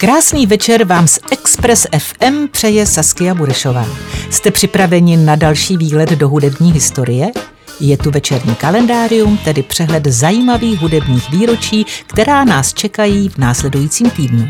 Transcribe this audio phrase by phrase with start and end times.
[0.00, 3.86] Krásný večer vám z Express FM přeje Saskia Burešová.
[4.30, 7.26] Jste připraveni na další výlet do hudební historie?
[7.80, 14.48] Je tu večerní kalendárium, tedy přehled zajímavých hudebních výročí, která nás čekají v následujícím týdnu.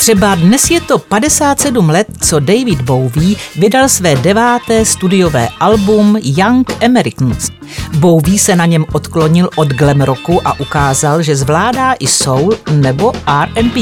[0.00, 6.84] Třeba dnes je to 57 let, co David Bowie vydal své deváté studiové album Young
[6.84, 7.50] Americans.
[7.96, 13.12] Bowie se na něm odklonil od glam rocku a ukázal, že zvládá i soul nebo
[13.26, 13.80] R&B.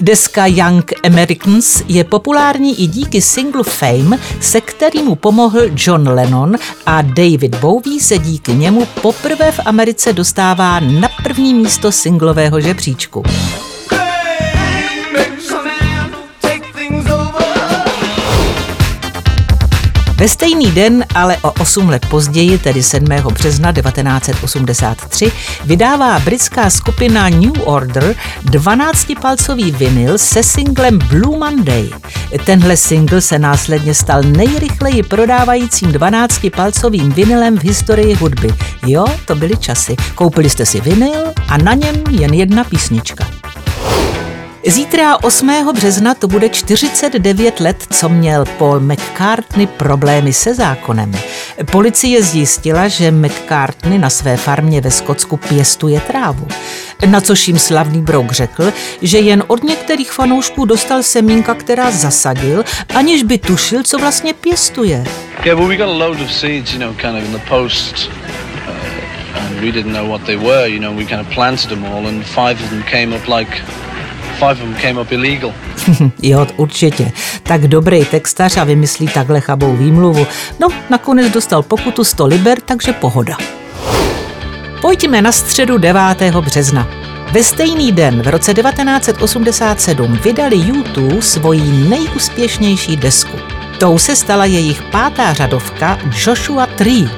[0.00, 6.56] Deska Young Americans je populární i díky singlu Fame, se kterým mu pomohl John Lennon
[6.86, 13.22] a David Bowie se díky němu poprvé v Americe dostává na první místo singlového žebříčku.
[20.20, 23.06] Ve stejný den, ale o 8 let později, tedy 7.
[23.32, 25.32] března 1983,
[25.64, 31.90] vydává britská skupina New Order 12-palcový vinyl se singlem Blue Monday.
[32.44, 38.48] Tenhle single se následně stal nejrychleji prodávajícím 12-palcovým vinylem v historii hudby.
[38.86, 39.96] Jo, to byly časy.
[40.14, 43.39] Koupili jste si vinyl a na něm jen jedna písnička.
[44.70, 45.72] Zítra 8.
[45.74, 51.12] března to bude 49 let, co měl Paul McCartney problémy se zákonem.
[51.72, 56.48] Policie zjistila, že McCartney na své farmě ve Skotsku pěstuje trávu.
[57.06, 62.64] Na což jim slavný Brouk řekl, že jen od některých fanoušků dostal semínka, která zasadil,
[62.94, 65.04] aniž by tušil, co vlastně pěstuje.
[65.44, 68.10] Yeah, well, we got a load of seeds, you know, kind of in the post.
[68.68, 71.84] Uh, and we didn't know what they were, you know, we kind of planted them
[71.84, 73.62] all and five of them came up like
[76.22, 77.12] jo, určitě.
[77.42, 80.26] Tak dobrý textař a vymyslí takhle chabou výmluvu.
[80.60, 83.36] No, nakonec dostal pokutu 100 liber, takže pohoda.
[84.80, 86.00] Pojďme na středu 9.
[86.40, 86.88] března.
[87.32, 93.36] Ve stejný den v roce 1987 vydali YouTube svoji nejúspěšnější desku.
[93.78, 97.10] Tou se stala jejich pátá řadovka Joshua Tree.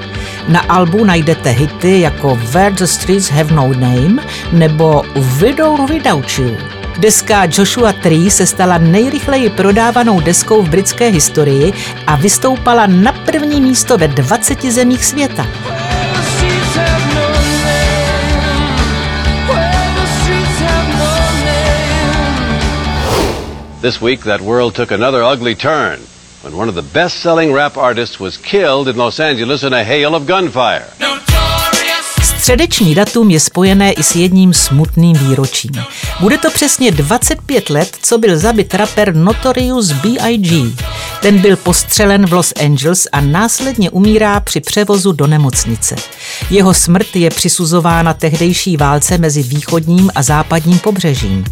[0.47, 6.72] Na albu najdete hity jako Where the Streets Have No Name nebo Widow Without You.
[6.97, 11.73] Deska Joshua Tree se stala nejrychleji prodávanou deskou v britské historii
[12.07, 15.47] a vystoupala na první místo ve 20 zemích světa.
[23.81, 25.99] This week, that world took another ugly turn
[26.43, 29.83] when one of the best selling rap artists was killed in Los Angeles in a
[29.83, 30.87] hail of gunfire.
[30.99, 31.22] No
[32.43, 35.71] Středeční datum je spojené i s jedním smutným výročím.
[36.19, 40.75] Bude to přesně 25 let, co byl zabit rapper Notorious B.I.G.
[41.21, 45.95] Ten byl postřelen v Los Angeles a následně umírá při převozu do nemocnice.
[46.49, 51.45] Jeho smrt je přisuzována tehdejší válce mezi východním a západním pobřežím.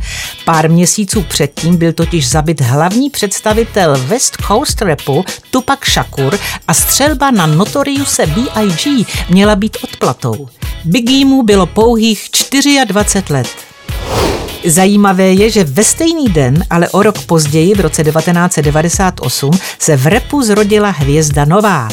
[0.46, 7.31] Pár měsíců předtím byl totiž zabit hlavní představitel West Coast rapu Tupac Shakur a střelba
[7.31, 9.06] na Notoriuse B.I.G.
[9.29, 10.50] měla být odplatou.
[10.86, 12.30] Biggie mu bylo pouhých
[12.86, 13.47] 24 let.
[14.66, 20.08] Zajímavé je, že ve stejný den, ale o rok později, v roce 1998, se v
[20.08, 21.88] repu zrodila hvězda nová.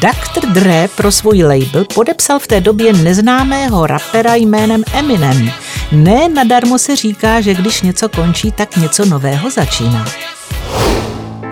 [0.00, 0.46] Dr.
[0.48, 5.50] Dre pro svůj label podepsal v té době neznámého rapera jménem Eminem.
[5.92, 10.04] Ne nadarmo se říká, že když něco končí, tak něco nového začíná.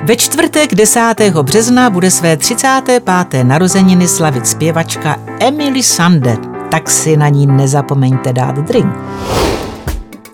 [0.05, 1.01] Ve čtvrtek 10.
[1.43, 3.05] března bude své 35.
[3.43, 8.97] narozeniny slavit zpěvačka Emily Sande, tak si na ní nezapomeňte dát drink.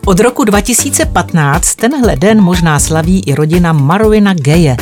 [0.07, 4.77] Od roku 2015 tenhle den možná slaví i rodina Marvina Gaye.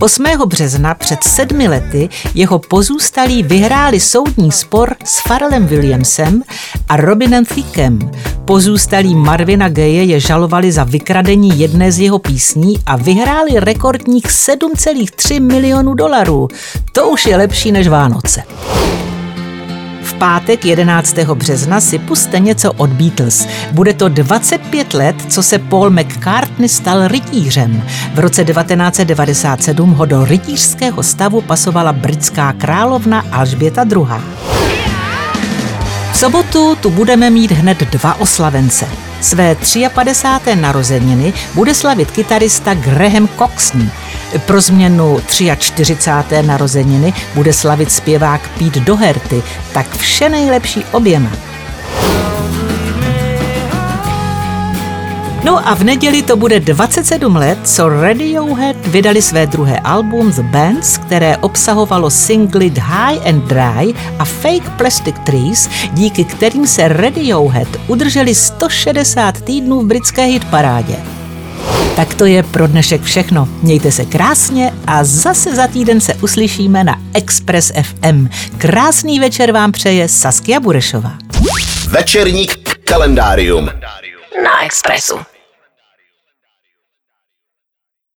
[0.00, 0.24] 8.
[0.46, 6.42] března před sedmi lety jeho pozůstalí vyhráli soudní spor s Farrellem Williamsem
[6.88, 7.98] a Robinem Thickem.
[8.44, 15.40] Pozůstalí Marvina Gaye je žalovali za vykradení jedné z jeho písní a vyhráli rekordních 7,3
[15.42, 16.48] milionů dolarů.
[16.92, 18.42] To už je lepší než Vánoce
[20.20, 21.18] pátek 11.
[21.34, 23.46] března si puste něco od Beatles.
[23.72, 27.82] Bude to 25 let, co se Paul McCartney stal rytířem.
[28.14, 34.06] V roce 1997 ho do rytířského stavu pasovala britská královna Alžběta II.
[36.12, 38.86] V sobotu tu budeme mít hned dva oslavence.
[39.20, 39.56] Své
[39.94, 40.56] 53.
[40.56, 43.90] narozeniny bude slavit kytarista Graham Coxon.
[44.38, 45.20] Pro změnu
[45.58, 46.42] 43.
[46.42, 49.42] narozeniny bude slavit zpěvák Pete Doherty,
[49.72, 51.30] tak vše nejlepší oběma.
[55.44, 60.42] No a v neděli to bude 27 let, co Radiohead vydali své druhé album The
[60.42, 67.68] Bands, které obsahovalo singly High and Dry a Fake Plastic Trees, díky kterým se Radiohead
[67.86, 70.96] udrželi 160 týdnů v britské hitparádě.
[72.00, 73.48] Tak to je pro dnešek všechno.
[73.62, 78.28] Mějte se krásně a zase za týden se uslyšíme na Express FM.
[78.58, 81.12] Krásný večer vám přeje Saskia Burešová.
[81.88, 83.64] Večerník kalendárium
[84.44, 85.18] na Expressu.